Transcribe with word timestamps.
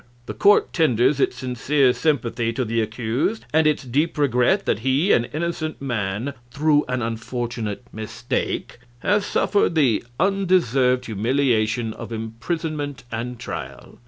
The 0.25 0.33
court 0.33 0.73
tenders 0.73 1.19
its 1.19 1.35
sincere 1.37 1.93
sympathy 1.93 2.51
to 2.53 2.65
the 2.65 2.81
accused, 2.81 3.45
and 3.53 3.67
its 3.67 3.83
deep 3.83 4.17
regret 4.17 4.65
that 4.65 4.79
he, 4.79 5.11
an 5.11 5.25
innocent 5.25 5.79
man, 5.79 6.33
through 6.49 6.85
an 6.89 7.03
unfortunate 7.03 7.83
mistake, 7.93 8.79
has 9.01 9.27
suffered 9.27 9.75
the 9.75 10.03
undeserved 10.19 11.05
humiliation 11.05 11.93
of 11.93 12.11
imprisonment 12.11 13.03
and 13.11 13.37
trial. 13.37 13.99